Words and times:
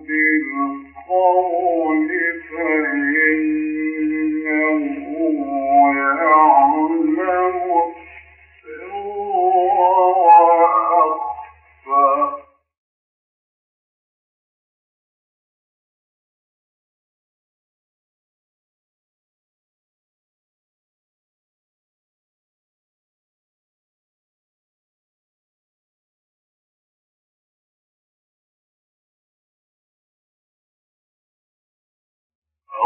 بالقول 0.07 1.86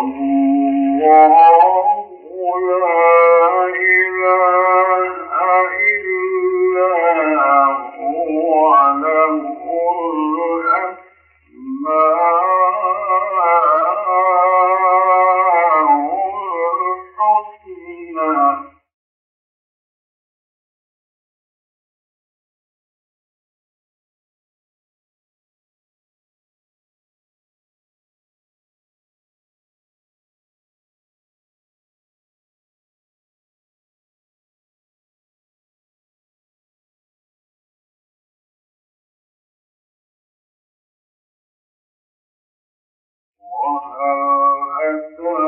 Oh. 0.03 0.40
وَأَسْوَى 43.61 45.40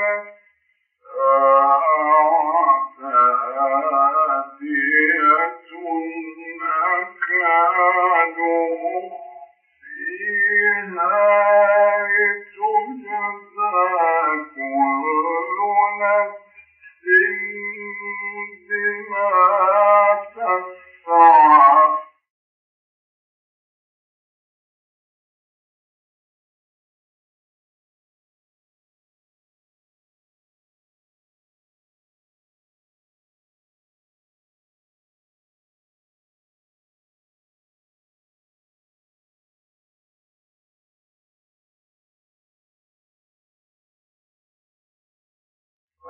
were 0.00 0.39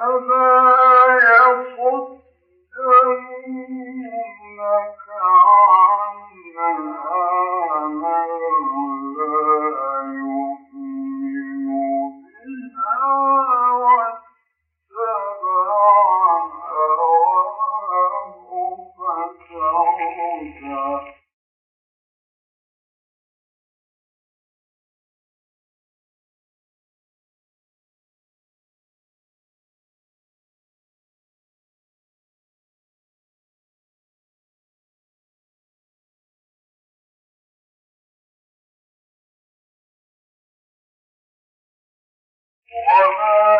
أَمَّا 0.03 0.80
Ona 42.73 43.60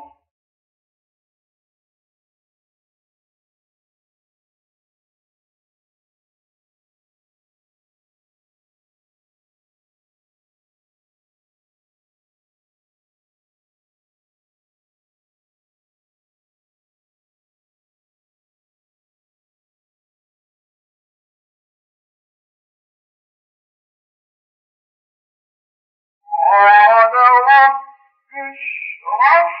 não 29.01 29.37
é? 29.37 29.60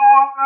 Oh! 0.00 0.38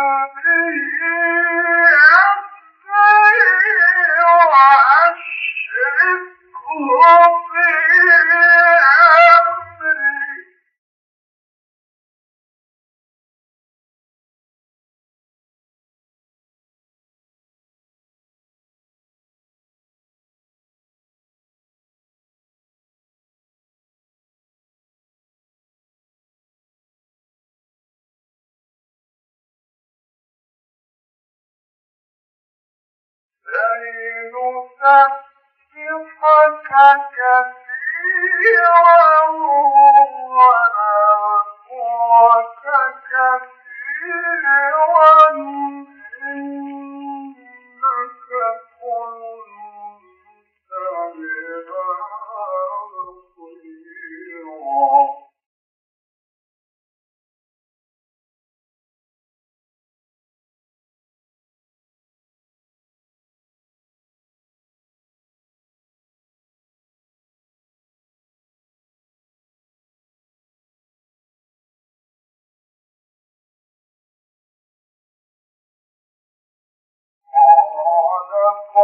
نسبحك 35.76 36.70
كثيرا 37.16 38.82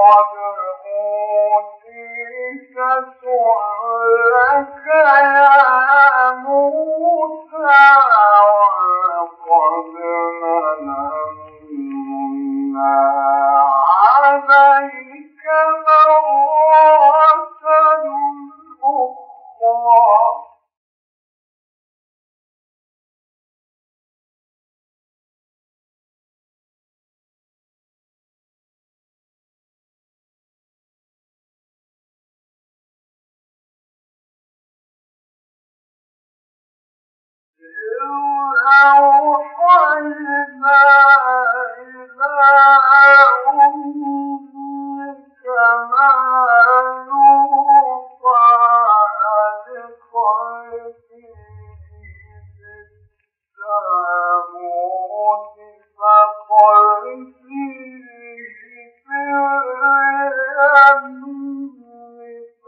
I'm 0.09 0.29
won't 0.85 1.69
be. 1.85 1.98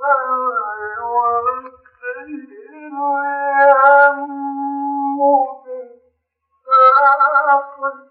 Oh. 0.03 0.60
of 7.51 8.10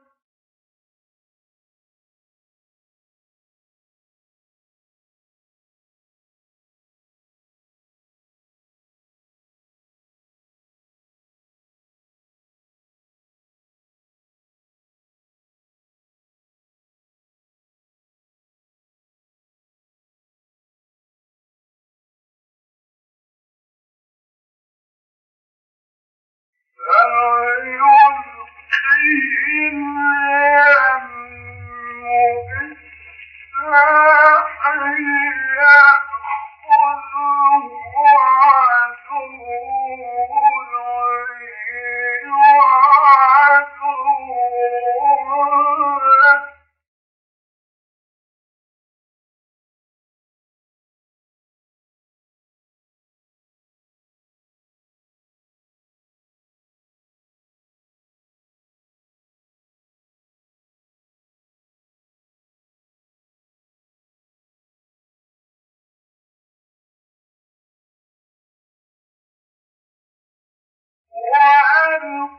true 72.10 72.38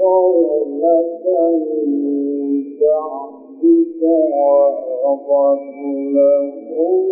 قَوْلَةً 0.00 1.26
ربك 2.86 4.02
وأضل 4.42 6.14
لهم 6.14 7.08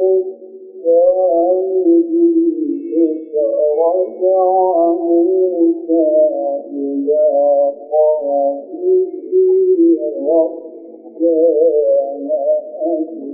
السائل 0.64 2.12
فرجع 3.34 4.46
موسى 4.92 6.08
إلى 6.72 7.26
قومه 7.92 9.32
وكان 11.04 12.28
أجل 12.86 13.33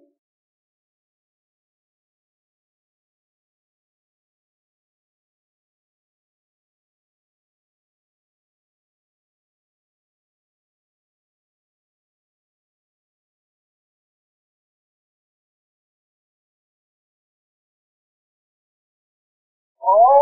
all 19.91 20.20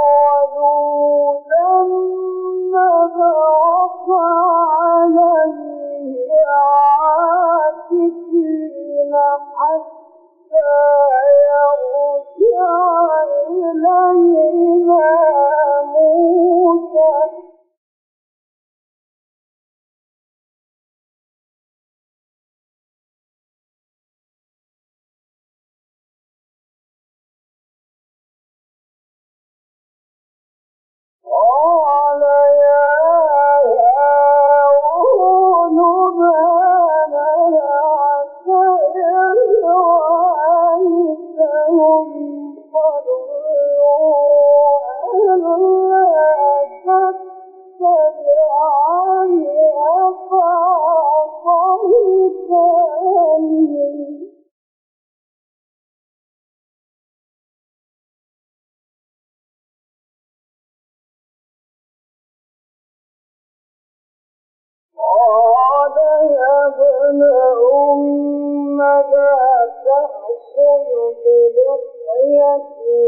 أدخل 70.39 71.15
بلحيتي 71.55 73.01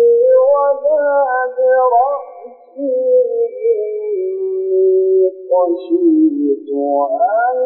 ولا 0.51 1.11
برأسي 1.57 2.95
خشيت 5.51 6.69
أن 7.47 7.59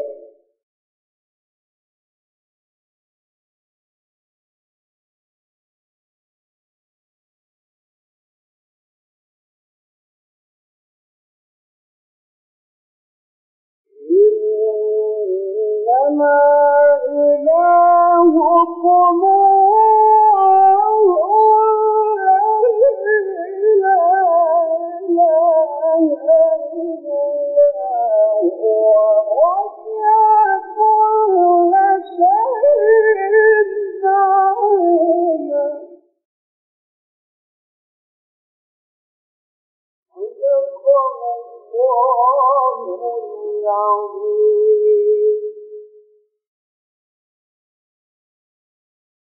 Mama. 16.11 16.50